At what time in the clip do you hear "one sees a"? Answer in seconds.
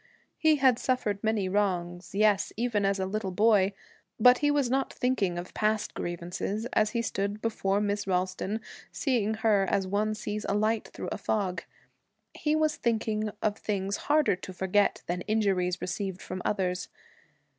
9.85-10.55